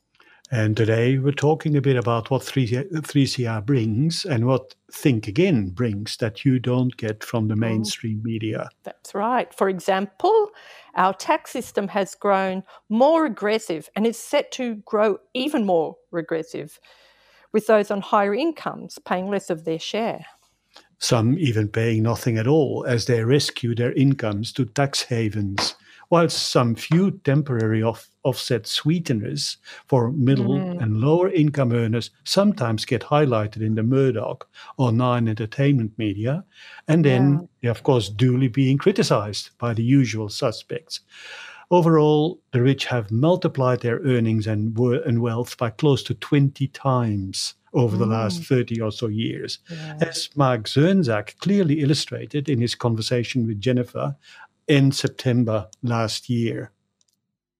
And 0.51 0.77
today 0.77 1.17
we're 1.17 1.33
talking 1.33 1.77
a 1.77 1.81
bit 1.81 1.97
about 1.97 2.31
what 2.31 2.43
3, 2.43 2.67
3CR 2.67 3.65
brings 3.65 4.25
and 4.25 4.47
what 4.47 4.75
Think 4.93 5.27
Again 5.27 5.71
brings 5.71 6.19
that 6.19 6.45
you 6.45 6.59
don't 6.59 6.97
get 6.97 7.25
from 7.25 7.49
the 7.49 7.55
mm. 7.55 7.61
mainstream 7.61 8.23
media. 8.23 8.69
That's 8.83 9.15
right. 9.15 9.53
For 9.55 9.69
example, 9.69 10.51
our 10.97 11.15
tax 11.15 11.51
system 11.51 11.89
has 11.89 12.15
grown 12.15 12.63
more 12.91 13.25
aggressive 13.25 13.89
and 13.97 14.07
is 14.07 14.19
set 14.19 14.53
to 14.53 14.77
grow 14.85 15.19
even 15.33 15.65
more 15.65 15.97
regressive, 16.11 16.79
with 17.55 17.67
those 17.67 17.91
on 17.91 18.03
higher 18.03 18.35
incomes 18.35 18.99
paying 19.07 19.31
less 19.31 19.49
of 19.49 19.65
their 19.65 19.79
share. 19.79 20.27
Some 20.99 21.39
even 21.39 21.69
paying 21.69 22.03
nothing 22.03 22.37
at 22.37 22.47
all 22.47 22.85
as 22.87 23.07
they 23.07 23.25
rescue 23.25 23.75
their 23.75 23.93
incomes 23.93 24.53
to 24.55 24.65
tax 24.65 25.03
havens, 25.03 25.75
whilst 26.11 26.51
some 26.51 26.75
few 26.75 27.13
temporary 27.25 27.83
off- 27.83 28.11
offset 28.25 28.67
sweeteners 28.67 29.57
for 29.87 30.11
middle 30.13 30.59
Mm. 30.59 30.83
and 30.83 31.01
lower 31.01 31.31
income 31.31 31.73
earners 31.73 32.11
sometimes 32.25 32.85
get 32.85 33.03
highlighted 33.03 33.63
in 33.63 33.75
the 33.75 33.83
Murdoch 33.83 34.49
or 34.77 34.93
Nine 34.93 35.29
Entertainment 35.29 35.93
media, 35.99 36.45
and 36.89 37.05
then, 37.05 37.49
they're 37.63 37.71
of 37.71 37.83
course, 37.83 38.09
duly 38.09 38.49
being 38.49 38.79
criticized 38.79 39.51
by 39.59 39.75
the 39.75 39.85
usual 39.85 40.29
suspects. 40.29 41.01
Overall, 41.71 42.41
the 42.53 42.63
rich 42.63 42.85
have 42.87 43.11
multiplied 43.11 43.81
their 43.81 43.99
earnings 44.01 44.47
and, 44.47 44.77
wor- 44.77 45.03
and 45.07 45.21
wealth 45.21 45.57
by 45.57 45.71
close 45.71 46.03
to 46.05 46.15
20 46.15 46.67
times 46.69 47.55
over 47.73 47.97
the 47.97 48.07
last 48.07 48.43
Mm. 48.43 48.47
30 48.47 48.81
or 48.81 48.93
so 48.93 49.09
years. 49.09 49.59
As 50.01 50.29
Mark 50.37 50.65
Zirnsak 50.65 51.37
clearly 51.39 51.81
illustrated 51.81 52.49
in 52.49 52.61
his 52.61 52.75
conversation 52.77 53.47
with 53.47 53.61
Jennifer 53.61 54.15
in 54.69 54.93
September 54.93 55.69
last 55.83 56.31
year. 56.31 56.71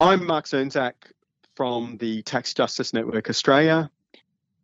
I'm 0.01 0.25
Mark 0.27 0.45
Zirnsak 0.45 0.93
from 1.57 1.97
the 1.99 2.23
Tax 2.23 2.55
Justice 2.55 2.93
Network 2.93 3.29
Australia. 3.29 3.91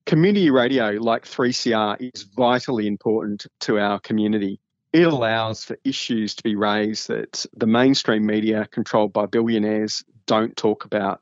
Community 0.06 0.50
radio 0.50 0.90
like 0.92 1.24
3CR 1.24 1.96
is 2.14 2.22
vitally 2.36 2.86
important 2.86 3.46
to 3.60 3.78
our 3.78 3.98
community. 4.00 4.60
It 4.92 5.06
allows 5.06 5.64
for 5.64 5.78
issues 5.84 6.34
to 6.34 6.42
be 6.42 6.56
raised 6.56 7.08
that 7.08 7.46
the 7.56 7.66
mainstream 7.66 8.26
media 8.26 8.66
controlled 8.70 9.12
by 9.12 9.26
billionaires 9.26 10.04
don't 10.26 10.56
talk 10.56 10.84
about. 10.84 11.20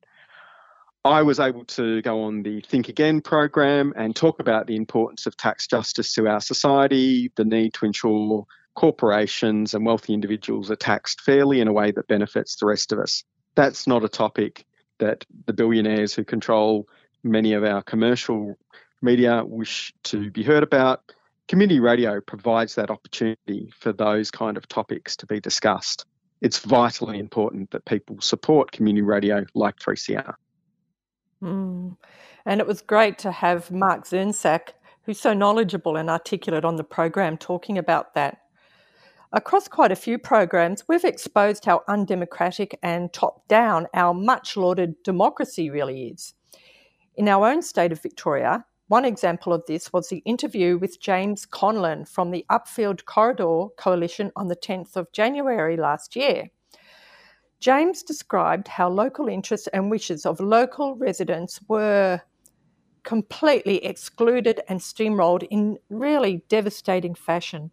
I 1.04 1.22
was 1.22 1.38
able 1.38 1.64
to 1.66 2.02
go 2.02 2.24
on 2.24 2.42
the 2.42 2.60
Think 2.62 2.88
Again 2.88 3.20
program 3.20 3.92
and 3.96 4.16
talk 4.16 4.40
about 4.40 4.66
the 4.66 4.76
importance 4.76 5.26
of 5.26 5.36
tax 5.36 5.66
justice 5.66 6.12
to 6.14 6.28
our 6.28 6.40
society, 6.40 7.30
the 7.36 7.44
need 7.44 7.74
to 7.74 7.86
ensure 7.86 8.46
corporations 8.74 9.74
and 9.74 9.84
wealthy 9.84 10.14
individuals 10.14 10.70
are 10.70 10.76
taxed 10.76 11.20
fairly 11.20 11.60
in 11.60 11.68
a 11.68 11.72
way 11.72 11.90
that 11.90 12.08
benefits 12.08 12.56
the 12.56 12.66
rest 12.66 12.92
of 12.92 12.98
us. 12.98 13.24
That's 13.54 13.86
not 13.86 14.04
a 14.04 14.08
topic 14.08 14.64
that 14.98 15.24
the 15.46 15.52
billionaires 15.52 16.14
who 16.14 16.24
control 16.24 16.88
many 17.22 17.52
of 17.52 17.64
our 17.64 17.82
commercial 17.82 18.56
media 19.02 19.44
wish 19.44 19.92
to 20.04 20.30
be 20.30 20.42
heard 20.42 20.62
about. 20.62 21.02
Community 21.48 21.80
radio 21.80 22.20
provides 22.20 22.74
that 22.74 22.90
opportunity 22.90 23.72
for 23.78 23.92
those 23.92 24.30
kind 24.30 24.58
of 24.58 24.68
topics 24.68 25.16
to 25.16 25.26
be 25.26 25.40
discussed. 25.40 26.04
It's 26.42 26.58
vitally 26.58 27.18
important 27.18 27.70
that 27.70 27.86
people 27.86 28.20
support 28.20 28.70
community 28.70 29.02
radio 29.02 29.46
like 29.54 29.76
3CR. 29.78 30.34
Mm. 31.42 31.96
And 32.44 32.60
it 32.60 32.66
was 32.66 32.82
great 32.82 33.18
to 33.20 33.32
have 33.32 33.70
Mark 33.70 34.04
Zirnsak, 34.04 34.74
who's 35.02 35.18
so 35.18 35.32
knowledgeable 35.32 35.96
and 35.96 36.10
articulate 36.10 36.66
on 36.66 36.76
the 36.76 36.84
program, 36.84 37.38
talking 37.38 37.78
about 37.78 38.14
that. 38.14 38.42
Across 39.32 39.68
quite 39.68 39.92
a 39.92 39.96
few 39.96 40.18
programs, 40.18 40.84
we've 40.86 41.04
exposed 41.04 41.64
how 41.64 41.82
undemocratic 41.88 42.78
and 42.82 43.12
top 43.12 43.48
down 43.48 43.86
our 43.94 44.12
much 44.12 44.56
lauded 44.56 45.02
democracy 45.02 45.70
really 45.70 46.08
is. 46.08 46.34
In 47.16 47.26
our 47.28 47.46
own 47.46 47.62
state 47.62 47.92
of 47.92 48.02
Victoria, 48.02 48.64
one 48.88 49.04
example 49.04 49.52
of 49.52 49.64
this 49.66 49.92
was 49.92 50.08
the 50.08 50.22
interview 50.24 50.78
with 50.78 51.00
James 51.00 51.46
Conlon 51.46 52.08
from 52.08 52.30
the 52.30 52.44
Upfield 52.50 53.04
Corridor 53.04 53.66
Coalition 53.76 54.32
on 54.34 54.48
the 54.48 54.56
10th 54.56 54.96
of 54.96 55.12
January 55.12 55.76
last 55.76 56.16
year. 56.16 56.48
James 57.60 58.02
described 58.02 58.66
how 58.66 58.88
local 58.88 59.28
interests 59.28 59.66
and 59.68 59.90
wishes 59.90 60.24
of 60.24 60.40
local 60.40 60.94
residents 60.96 61.60
were 61.68 62.20
completely 63.02 63.84
excluded 63.84 64.60
and 64.68 64.80
steamrolled 64.80 65.46
in 65.50 65.78
really 65.90 66.42
devastating 66.48 67.14
fashion. 67.14 67.70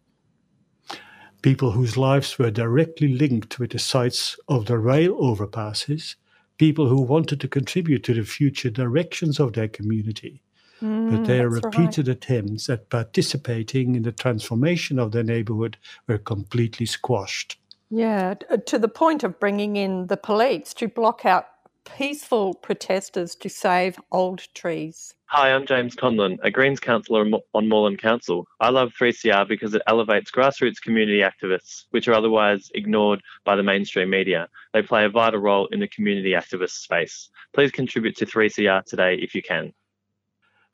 People 1.40 1.70
whose 1.70 1.96
lives 1.96 2.38
were 2.38 2.50
directly 2.50 3.08
linked 3.08 3.58
with 3.58 3.70
the 3.70 3.78
sites 3.78 4.36
of 4.48 4.66
the 4.66 4.78
rail 4.78 5.16
overpasses, 5.18 6.16
people 6.58 6.88
who 6.88 7.00
wanted 7.00 7.40
to 7.40 7.48
contribute 7.48 8.02
to 8.04 8.14
the 8.14 8.24
future 8.24 8.70
directions 8.70 9.38
of 9.38 9.52
their 9.52 9.68
community. 9.68 10.42
Mm, 10.82 11.10
but 11.10 11.26
their 11.26 11.48
repeated 11.48 12.08
right. 12.08 12.16
attempts 12.16 12.68
at 12.68 12.90
participating 12.90 13.94
in 13.94 14.02
the 14.02 14.12
transformation 14.12 14.98
of 14.98 15.12
their 15.12 15.22
neighborhood 15.22 15.78
were 16.06 16.18
completely 16.18 16.86
squashed. 16.86 17.58
Yeah, 17.90 18.34
uh, 18.50 18.58
to 18.66 18.78
the 18.78 18.88
point 18.88 19.24
of 19.24 19.38
bringing 19.38 19.76
in 19.76 20.08
the 20.08 20.16
police 20.16 20.74
to 20.74 20.88
block 20.88 21.24
out 21.24 21.46
peaceful 21.86 22.52
protesters 22.54 23.34
to 23.36 23.48
save 23.48 23.98
old 24.10 24.42
trees. 24.54 25.14
Hi, 25.26 25.52
I'm 25.52 25.66
James 25.66 25.96
Conlon, 25.96 26.38
a 26.42 26.50
Greens 26.50 26.80
councillor 26.80 27.28
on 27.54 27.68
Moreland 27.68 27.98
Council. 27.98 28.46
I 28.60 28.70
love 28.70 28.92
3CR 29.00 29.48
because 29.48 29.74
it 29.74 29.82
elevates 29.86 30.30
grassroots 30.30 30.80
community 30.82 31.20
activists, 31.20 31.84
which 31.90 32.06
are 32.08 32.14
otherwise 32.14 32.70
ignored 32.74 33.22
by 33.44 33.56
the 33.56 33.62
mainstream 33.62 34.10
media. 34.10 34.48
They 34.72 34.82
play 34.82 35.04
a 35.04 35.08
vital 35.08 35.40
role 35.40 35.66
in 35.72 35.80
the 35.80 35.88
community 35.88 36.32
activist 36.32 36.78
space. 36.80 37.28
Please 37.54 37.70
contribute 37.70 38.16
to 38.16 38.26
3CR 38.26 38.84
today 38.84 39.16
if 39.16 39.34
you 39.34 39.42
can. 39.42 39.72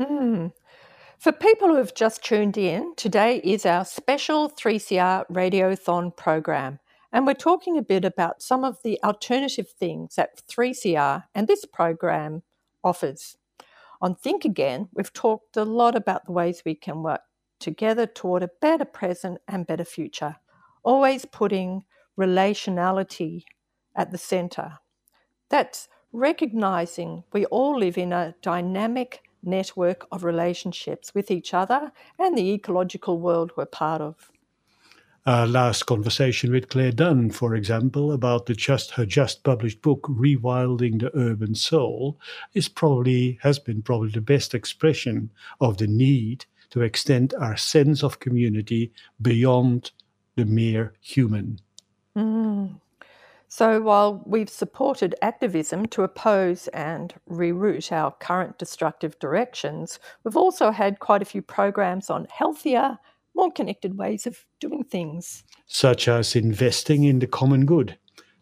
Mm. 0.00 0.52
For 1.18 1.30
people 1.30 1.68
who 1.68 1.76
have 1.76 1.94
just 1.94 2.24
tuned 2.24 2.56
in, 2.56 2.94
today 2.96 3.36
is 3.44 3.66
our 3.66 3.84
special 3.84 4.48
3CR 4.48 5.26
Radiothon 5.30 6.16
program, 6.16 6.78
and 7.12 7.26
we're 7.26 7.34
talking 7.34 7.76
a 7.76 7.82
bit 7.82 8.06
about 8.06 8.40
some 8.42 8.64
of 8.64 8.78
the 8.82 8.98
alternative 9.04 9.68
things 9.68 10.14
that 10.14 10.42
3CR 10.48 11.24
and 11.34 11.46
this 11.46 11.66
program 11.66 12.42
offers. 12.82 13.36
On 14.00 14.14
Think 14.14 14.46
Again, 14.46 14.88
we've 14.94 15.12
talked 15.12 15.58
a 15.58 15.64
lot 15.66 15.94
about 15.94 16.24
the 16.24 16.32
ways 16.32 16.62
we 16.64 16.74
can 16.74 17.02
work 17.02 17.20
together 17.58 18.06
toward 18.06 18.42
a 18.42 18.50
better 18.62 18.86
present 18.86 19.38
and 19.46 19.66
better 19.66 19.84
future, 19.84 20.36
always 20.82 21.26
putting 21.26 21.84
relationality 22.18 23.44
at 23.94 24.12
the 24.12 24.18
centre. 24.18 24.78
That's 25.50 25.88
recognizing 26.10 27.24
we 27.34 27.44
all 27.46 27.78
live 27.78 27.98
in 27.98 28.14
a 28.14 28.34
dynamic 28.40 29.20
network 29.42 30.07
of 30.12 30.24
relationships 30.24 31.14
with 31.14 31.31
each 31.31 31.55
other 31.55 31.92
and 32.18 32.37
the 32.37 32.53
ecological 32.53 33.18
world 33.18 33.53
we're 33.57 33.66
part 33.66 34.00
of. 34.00 34.31
Our 35.26 35.46
last 35.46 35.85
conversation 35.85 36.50
with 36.50 36.70
Claire 36.70 36.92
Dunn, 36.92 37.31
for 37.31 37.55
example, 37.55 38.11
about 38.11 38.46
the 38.46 38.55
just 38.55 38.92
her 38.92 39.05
just 39.05 39.44
published 39.44 39.83
book 39.83 40.07
Rewilding 40.09 41.00
the 41.00 41.14
Urban 41.14 41.55
Soul, 41.55 42.18
is 42.55 42.70
probably 42.70 43.38
has 43.42 43.59
been 43.59 43.83
probably 43.83 44.11
the 44.11 44.22
best 44.22 44.55
expression 44.55 45.31
of 45.61 45.76
the 45.76 45.87
need 45.87 46.46
to 46.70 46.81
extend 46.81 47.35
our 47.35 47.57
sense 47.57 48.03
of 48.03 48.18
community 48.18 48.92
beyond 49.20 49.90
the 50.37 50.46
mere 50.46 50.94
human. 51.00 51.61
Mm. 52.16 52.81
So, 53.52 53.80
while 53.82 54.22
we've 54.26 54.48
supported 54.48 55.16
activism 55.22 55.86
to 55.86 56.04
oppose 56.04 56.68
and 56.68 57.12
reroute 57.28 57.90
our 57.90 58.12
current 58.12 58.58
destructive 58.58 59.18
directions, 59.18 59.98
we've 60.22 60.36
also 60.36 60.70
had 60.70 61.00
quite 61.00 61.20
a 61.20 61.24
few 61.24 61.42
programs 61.42 62.10
on 62.10 62.28
healthier, 62.30 62.96
more 63.34 63.50
connected 63.50 63.98
ways 63.98 64.24
of 64.24 64.46
doing 64.60 64.84
things. 64.84 65.42
Such 65.66 66.06
as 66.06 66.36
investing 66.36 67.02
in 67.02 67.18
the 67.18 67.26
common 67.26 67.66
good, 67.66 67.98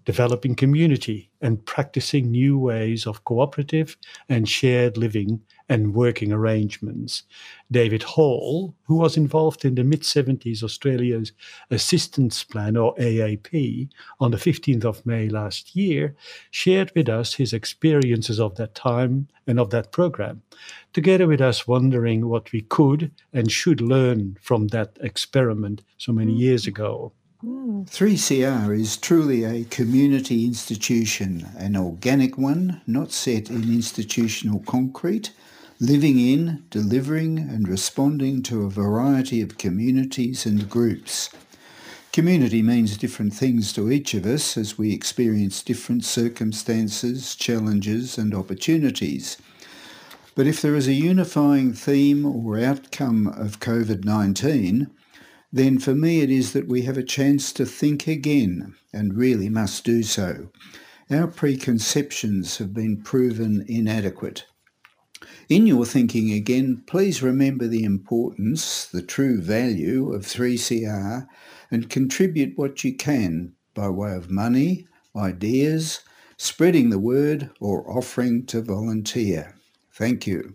developing 0.09 0.55
community, 0.55 1.29
and 1.43 1.67
practicing 1.67 2.31
new 2.31 2.59
ways 2.59 3.07
of 3.07 3.25
cooperative 3.25 3.95
and 4.27 4.49
shared 4.49 4.97
living 4.97 5.39
and 5.69 5.93
working 5.93 6.33
arrangements. 6.33 7.25
David 7.71 8.03
Hall, 8.03 8.75
who 8.85 8.95
was 8.95 9.19
involved 9.19 9.67
in 9.67 9.75
the 9.75 9.85
mid 9.85 10.01
70s 10.01 10.63
Australia's 10.63 11.33
Assistance 11.71 12.43
Plan 12.43 12.75
or 12.75 12.95
AAP 12.97 13.91
on 14.19 14.31
the 14.31 14.39
15th 14.39 14.87
of 14.87 15.05
May 15.05 15.29
last 15.29 15.77
year, 15.77 16.17
shared 16.51 16.91
with 16.97 17.11
us 17.11 17.35
his 17.35 17.53
experiences 17.53 18.41
of 18.41 18.55
that 18.57 18.75
time 18.75 19.29
and 19.47 19.61
of 19.61 19.69
that 19.69 19.93
program, 19.93 20.41
together 20.95 21.27
with 21.27 21.43
us 21.43 21.69
wondering 21.69 22.31
what 22.31 22.51
we 22.51 22.63
could 22.63 23.13
and 23.35 23.53
should 23.53 23.83
learn 23.83 24.39
from 24.41 24.69
that 24.69 24.97
experiment 25.03 25.83
so 25.99 26.13
many 26.13 26.33
years 26.33 26.67
ago. 26.67 27.13
3CR 27.45 28.77
is 28.77 28.97
truly 28.97 29.45
a 29.45 29.63
community 29.67 30.45
institution, 30.45 31.47
an 31.57 31.77
organic 31.77 32.37
one, 32.37 32.81
not 32.85 33.13
set 33.13 33.49
in 33.49 33.63
institutional 33.73 34.59
concrete, 34.67 35.31
living 35.79 36.19
in, 36.19 36.65
delivering, 36.71 37.39
and 37.39 37.69
responding 37.69 38.43
to 38.43 38.65
a 38.65 38.71
variety 38.71 39.41
of 39.41 39.57
communities 39.57 40.47
and 40.47 40.69
groups. 40.69 41.31
Community 42.13 42.61
means 42.61 42.97
different 42.97 43.33
things 43.33 43.73
to 43.73 43.89
each 43.89 44.15
of 44.15 44.27
us 44.27 44.57
as 44.57 44.77
we 44.77 44.93
experience 44.93 45.63
different 45.63 46.05
circumstances, 46.05 47.37
challenges, 47.37 48.19
and 48.19 48.35
opportunities. 48.35 49.37
But 50.35 50.49
if 50.49 50.61
there 50.61 50.75
is 50.75 50.89
a 50.89 50.93
unifying 50.93 51.73
theme 51.73 52.27
or 52.27 52.59
outcome 52.59 53.29
of 53.29 53.61
COVID 53.61 54.05
19, 54.05 54.91
then 55.53 55.79
for 55.79 55.95
me 55.95 56.21
it 56.21 56.31
is 56.31 56.53
that 56.53 56.69
we 56.69 56.83
have 56.83 56.99
a 56.99 57.03
chance 57.03 57.53
to 57.53 57.65
think 57.65 58.07
again 58.07 58.75
and 58.93 59.17
really 59.17 59.49
must 59.49 59.85
do 59.85 60.03
so. 60.03 60.51
Our 61.11 61.27
preconceptions 61.27 62.59
have 62.59 62.75
been 62.75 63.03
proven 63.03 63.65
inadequate. 63.67 64.45
In 65.49 65.67
your 65.67 65.87
thinking 65.87 66.31
again, 66.31 66.83
please 66.87 67.23
remember 67.23 67.67
the 67.67 67.83
importance, 67.83 68.85
the 68.85 69.03
true 69.03 69.41
value 69.41 70.13
of 70.13 70.23
3CR 70.23 71.27
and 71.71 71.91
contribute 71.91 72.59
what 72.59 72.85
you 72.85 72.95
can 72.95 73.55
by 73.75 73.89
way 73.89 74.15
of 74.15 74.31
money, 74.31 74.87
ideas, 75.17 76.01
spreading 76.37 76.91
the 76.91 76.99
word, 76.99 77.51
or 77.61 77.91
offering 77.91 78.45
to 78.47 78.61
volunteer. 78.61 79.55
Thank 79.93 80.27
you. 80.27 80.55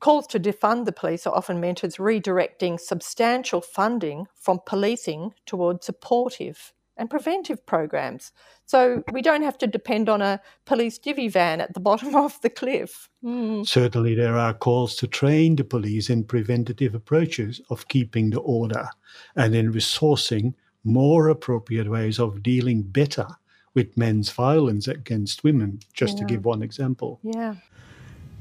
calls 0.00 0.26
to 0.28 0.40
defund 0.40 0.86
the 0.86 0.92
police 0.92 1.26
are 1.26 1.34
often 1.34 1.60
meant 1.60 1.84
as 1.84 1.96
redirecting 1.96 2.80
substantial 2.80 3.60
funding 3.60 4.26
from 4.34 4.58
policing 4.66 5.34
towards 5.46 5.86
supportive 5.86 6.72
and 6.96 7.08
preventive 7.08 7.64
programs. 7.64 8.32
So 8.66 9.02
we 9.12 9.22
don't 9.22 9.42
have 9.42 9.56
to 9.58 9.66
depend 9.66 10.08
on 10.08 10.20
a 10.20 10.40
police 10.66 10.98
divvy 10.98 11.28
van 11.28 11.60
at 11.60 11.74
the 11.74 11.80
bottom 11.88 12.14
of 12.14 12.40
the 12.40 12.50
cliff. 12.50 13.08
Mm. 13.24 13.66
Certainly, 13.66 14.16
there 14.16 14.36
are 14.36 14.54
calls 14.54 14.96
to 14.96 15.06
train 15.06 15.56
the 15.56 15.64
police 15.64 16.10
in 16.10 16.24
preventative 16.24 16.94
approaches 16.94 17.60
of 17.70 17.88
keeping 17.88 18.30
the 18.30 18.40
order 18.40 18.88
and 19.36 19.54
in 19.54 19.72
resourcing 19.72 20.54
more 20.84 21.28
appropriate 21.28 21.88
ways 21.88 22.18
of 22.18 22.42
dealing 22.42 22.82
better 22.82 23.26
with 23.74 23.96
men's 23.96 24.30
violence 24.30 24.88
against 24.88 25.44
women, 25.44 25.80
just 25.92 26.18
to 26.18 26.24
give 26.24 26.44
one 26.44 26.62
example. 26.62 27.20
Yeah. 27.22 27.54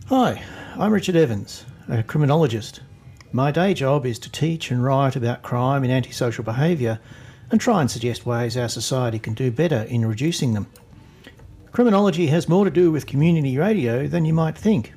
Hi, 0.08 0.42
I'm 0.76 0.92
Richard 0.92 1.16
Evans, 1.16 1.66
a 1.88 2.02
criminologist. 2.02 2.82
My 3.32 3.52
day 3.52 3.76
job 3.76 4.08
is 4.08 4.18
to 4.20 4.32
teach 4.32 4.72
and 4.72 4.84
write 4.84 5.16
about 5.16 5.44
crime 5.44 5.84
and 5.84 5.92
antisocial 5.92 6.44
behaviour 6.44 7.00
and 7.52 7.62
try 7.62 7.82
and 7.82 7.92
suggest 7.92 8.26
ways 8.26 8.58
our 8.58 8.70
society 8.70 9.20
can 9.20 9.36
do 9.36 9.52
better 9.52 9.84
in 9.84 10.06
reducing 10.06 10.54
them. 10.54 10.68
Criminology 11.72 12.26
has 12.28 12.50
more 12.50 12.66
to 12.66 12.72
do 12.72 12.92
with 12.92 13.06
community 13.06 13.58
radio 13.58 14.08
than 14.08 14.26
you 14.26 14.34
might 14.34 14.58
think. 14.58 14.94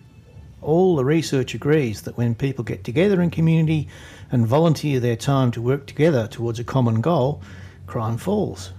All 0.63 0.97
the 0.97 1.05
research 1.05 1.55
agrees 1.55 2.03
that 2.03 2.17
when 2.17 2.35
people 2.35 2.65
get 2.65 2.85
together 2.85 3.21
in 3.21 3.31
community 3.31 3.89
and 4.33 4.47
volunteer 4.47 4.99
their 4.99 5.15
time 5.15 5.53
to 5.53 5.63
work 5.63 5.87
together 5.87 6.27
towards 6.27 6.59
a 6.59 6.65
common 6.65 7.01
goal, 7.01 7.41
crime 7.87 8.17
falls. 8.17 8.73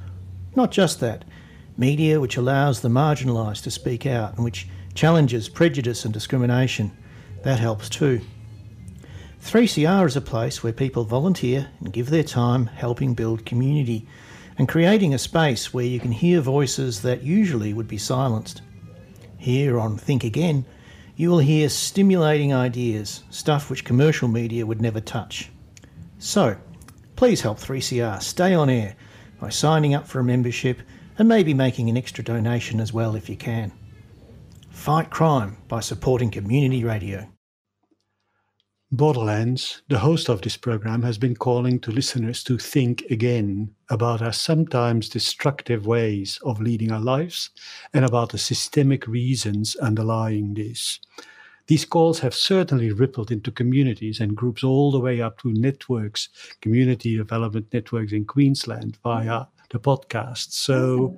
Not 0.55 0.71
just 0.71 0.99
that, 0.99 1.23
media 1.77 2.19
which 2.19 2.35
allows 2.35 2.81
the 2.81 2.89
marginalised 2.89 3.63
to 3.63 3.71
speak 3.71 4.05
out 4.05 4.35
and 4.35 4.43
which 4.43 4.67
challenges 4.93 5.47
prejudice 5.47 6.03
and 6.03 6.13
discrimination, 6.13 6.91
that 7.43 7.59
helps 7.59 7.87
too. 7.87 8.19
3CR 9.41 10.07
is 10.07 10.15
a 10.15 10.21
place 10.21 10.63
where 10.63 10.73
people 10.73 11.03
volunteer 11.03 11.69
and 11.79 11.93
give 11.93 12.09
their 12.09 12.23
time 12.23 12.65
helping 12.67 13.13
build 13.13 13.45
community 13.45 14.07
and 14.57 14.69
creating 14.69 15.13
a 15.13 15.17
space 15.17 15.73
where 15.73 15.85
you 15.85 15.99
can 15.99 16.11
hear 16.11 16.39
voices 16.39 17.01
that 17.01 17.23
usually 17.23 17.73
would 17.73 17.87
be 17.87 17.97
silenced. 17.97 18.61
Here 19.37 19.79
on 19.79 19.97
Think 19.97 20.23
Again, 20.23 20.65
you 21.15 21.29
will 21.29 21.39
hear 21.39 21.69
stimulating 21.69 22.53
ideas, 22.53 23.23
stuff 23.29 23.69
which 23.69 23.85
commercial 23.85 24.27
media 24.27 24.65
would 24.65 24.81
never 24.81 24.99
touch. 24.99 25.49
So, 26.17 26.57
please 27.15 27.41
help 27.41 27.59
3CR 27.59 28.21
stay 28.21 28.53
on 28.53 28.69
air 28.69 28.95
by 29.39 29.49
signing 29.49 29.93
up 29.93 30.07
for 30.07 30.19
a 30.19 30.23
membership 30.23 30.81
and 31.17 31.27
maybe 31.27 31.53
making 31.53 31.89
an 31.89 31.97
extra 31.97 32.23
donation 32.23 32.79
as 32.79 32.93
well 32.93 33.15
if 33.15 33.29
you 33.29 33.35
can. 33.35 33.71
Fight 34.69 35.09
crime 35.09 35.57
by 35.67 35.79
supporting 35.81 36.31
community 36.31 36.83
radio. 36.83 37.32
Borderlands, 38.93 39.81
the 39.89 39.97
host 39.97 40.29
of 40.29 40.43
this 40.43 40.55
program, 40.55 41.01
has 41.01 41.17
been 41.17 41.35
calling 41.35 41.79
to 41.79 41.91
listeners 41.91 42.43
to 42.43 42.59
think 42.59 43.01
again 43.09 43.73
about 43.89 44.21
our 44.21 44.31
sometimes 44.31 45.09
destructive 45.09 45.87
ways 45.87 46.39
of 46.43 46.61
leading 46.61 46.91
our 46.91 46.99
lives 47.01 47.49
and 47.95 48.05
about 48.05 48.29
the 48.29 48.37
systemic 48.37 49.07
reasons 49.07 49.75
underlying 49.77 50.53
this. 50.53 50.99
These 51.65 51.85
calls 51.85 52.19
have 52.19 52.35
certainly 52.35 52.91
rippled 52.91 53.31
into 53.31 53.49
communities 53.49 54.19
and 54.19 54.37
groups 54.37 54.63
all 54.63 54.91
the 54.91 54.99
way 54.99 55.21
up 55.21 55.39
to 55.39 55.51
networks, 55.51 56.29
community 56.61 57.17
development 57.17 57.73
networks 57.73 58.11
in 58.11 58.25
Queensland 58.25 58.99
via 59.01 59.45
the 59.71 59.79
podcast. 59.79 60.51
So, 60.51 61.17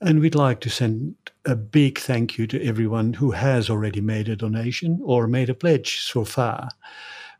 And 0.00 0.20
we'd 0.20 0.34
like 0.34 0.60
to 0.60 0.70
send 0.70 1.14
a 1.44 1.54
big 1.54 1.98
thank 1.98 2.36
you 2.36 2.46
to 2.48 2.64
everyone 2.64 3.14
who 3.14 3.30
has 3.30 3.70
already 3.70 4.00
made 4.00 4.28
a 4.28 4.36
donation 4.36 5.00
or 5.04 5.28
made 5.28 5.48
a 5.48 5.54
pledge 5.54 6.00
so 6.00 6.24
far. 6.24 6.68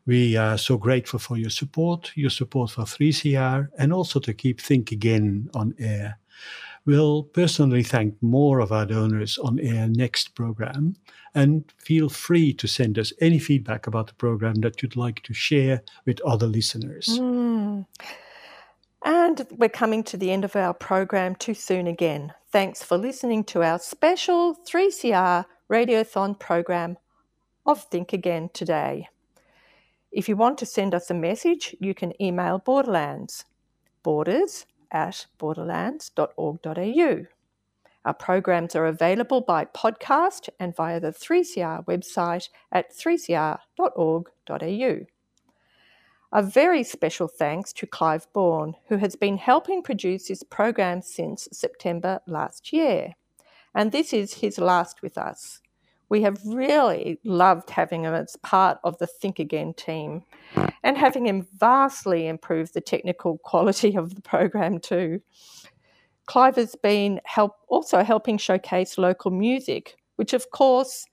We 0.05 0.37
are 0.37 0.57
so 0.57 0.77
grateful 0.77 1.19
for 1.19 1.37
your 1.37 1.49
support, 1.49 2.11
your 2.15 2.29
support 2.29 2.71
for 2.71 2.83
3CR, 2.83 3.69
and 3.77 3.91
also 3.91 4.19
to 4.19 4.33
keep 4.33 4.61
Think 4.61 4.91
Again 4.91 5.49
on 5.53 5.75
air. 5.79 6.19
We'll 6.85 7.23
personally 7.23 7.81
thank 7.81 8.21
more 8.21 8.59
of 8.59 8.71
our 8.71 8.85
donors 8.85 9.39
on 9.39 9.59
air 9.59 9.87
next 9.87 10.35
program, 10.35 10.95
and 11.33 11.65
feel 11.77 12.09
free 12.09 12.53
to 12.53 12.67
send 12.67 12.99
us 12.99 13.11
any 13.19 13.39
feedback 13.39 13.87
about 13.87 14.07
the 14.07 14.13
program 14.13 14.55
that 14.61 14.83
you'd 14.83 14.95
like 14.95 15.23
to 15.23 15.33
share 15.33 15.81
with 16.05 16.21
other 16.21 16.45
listeners. 16.45 17.17
Mm. 17.19 17.87
And 19.03 19.47
we're 19.51 19.69
coming 19.69 20.03
to 20.03 20.17
the 20.17 20.31
end 20.31 20.45
of 20.45 20.55
our 20.55 20.75
program 20.75 21.35
too 21.35 21.55
soon 21.55 21.87
again. 21.87 22.33
Thanks 22.51 22.83
for 22.83 22.97
listening 22.97 23.43
to 23.45 23.63
our 23.63 23.79
special 23.79 24.55
3CR 24.55 25.45
Radiothon 25.71 26.39
program 26.39 26.97
of 27.65 27.83
Think 27.83 28.13
Again 28.13 28.49
today. 28.53 29.09
If 30.11 30.29
you 30.29 30.35
want 30.35 30.59
to 30.59 30.65
send 30.65 30.93
us 30.93 31.09
a 31.09 31.15
message, 31.15 31.75
you 31.79 31.95
can 31.95 32.19
email 32.21 32.59
Borderlands, 32.59 33.45
borders 34.03 34.65
at 34.95 35.27
borderlands.org.au. 35.37 37.25
Our 38.05 38.13
programs 38.13 38.75
are 38.75 38.85
available 38.85 39.41
by 39.41 39.65
podcast 39.65 40.47
and 40.59 40.75
via 40.75 40.99
the 40.99 41.11
3CR 41.11 41.83
website 41.85 42.49
at 42.71 42.95
3cr.org.au. 42.95 45.05
A 46.31 46.43
very 46.43 46.83
special 46.83 47.27
thanks 47.27 47.73
to 47.73 47.87
Clive 47.87 48.27
Bourne, 48.31 48.75
who 48.87 48.97
has 48.97 49.15
been 49.15 49.37
helping 49.37 49.81
produce 49.81 50.27
this 50.27 50.43
program 50.43 51.01
since 51.01 51.47
September 51.51 52.19
last 52.27 52.71
year. 52.71 53.15
And 53.73 53.91
this 53.91 54.13
is 54.13 54.35
his 54.35 54.59
last 54.59 55.01
with 55.01 55.17
us. 55.17 55.61
We 56.15 56.21
have 56.21 56.39
really 56.45 57.19
loved 57.25 57.69
having 57.69 58.05
him 58.05 58.13
as 58.13 58.37
part 58.37 58.79
of 58.85 58.97
the 58.99 59.05
Think 59.05 59.37
Again 59.37 59.73
team 59.73 60.23
and 60.81 60.97
having 60.97 61.27
him 61.27 61.45
vastly 61.57 62.29
improve 62.29 62.71
the 62.71 62.79
technical 62.79 63.37
quality 63.43 63.97
of 63.97 64.15
the 64.15 64.21
program 64.21 64.79
too. 64.79 65.21
Clive 66.25 66.55
has 66.55 66.73
been 66.73 67.19
help, 67.25 67.57
also 67.67 68.01
helping 68.01 68.37
showcase 68.37 68.97
local 68.97 69.29
music, 69.29 69.97
which 70.15 70.31
of 70.31 70.51
course 70.51 71.05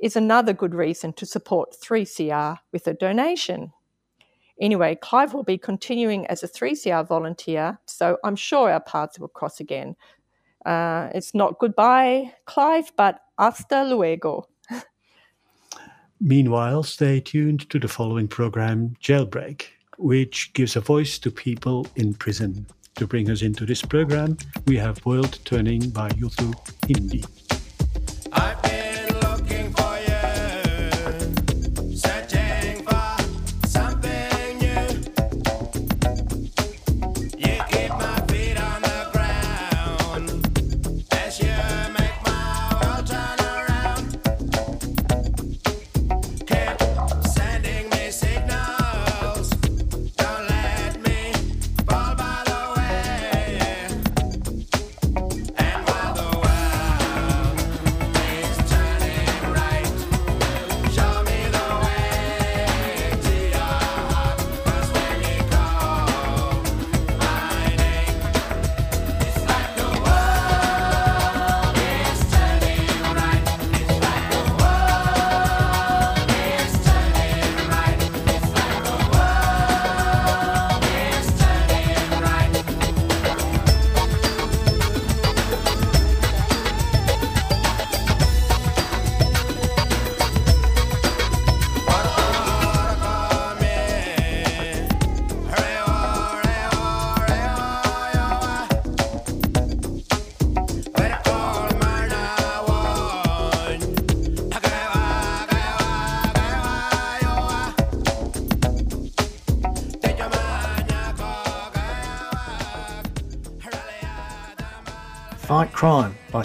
is 0.00 0.14
another 0.14 0.52
good 0.52 0.76
reason 0.76 1.12
to 1.14 1.26
support 1.26 1.74
3CR 1.84 2.60
with 2.70 2.86
a 2.86 2.94
donation. 2.94 3.72
Anyway, 4.60 4.94
Clive 4.94 5.34
will 5.34 5.42
be 5.42 5.58
continuing 5.58 6.24
as 6.28 6.44
a 6.44 6.48
3CR 6.48 7.04
volunteer, 7.08 7.80
so 7.86 8.16
I'm 8.22 8.36
sure 8.36 8.70
our 8.70 8.78
paths 8.78 9.18
will 9.18 9.26
cross 9.26 9.58
again. 9.58 9.96
Uh, 10.64 11.08
it's 11.16 11.34
not 11.34 11.58
goodbye, 11.58 12.32
Clive, 12.44 12.92
but 12.96 13.22
hasta 13.38 13.84
luego. 13.84 14.48
Meanwhile, 16.20 16.82
stay 16.84 17.20
tuned 17.20 17.68
to 17.70 17.78
the 17.78 17.88
following 17.88 18.26
program, 18.28 18.96
Jailbreak, 19.02 19.66
which 19.98 20.52
gives 20.54 20.76
a 20.76 20.80
voice 20.80 21.18
to 21.18 21.30
people 21.30 21.86
in 21.96 22.14
prison. 22.14 22.66
To 22.94 23.06
bring 23.06 23.30
us 23.30 23.42
into 23.42 23.66
this 23.66 23.82
program, 23.82 24.38
we 24.66 24.78
have 24.78 25.04
World 25.04 25.38
Turning 25.44 25.90
by 25.90 26.08
Yothu 26.10 26.54
Yindi. 26.88 27.22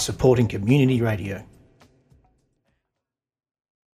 Supporting 0.02 0.48
community 0.48 1.02
radio. 1.02 1.51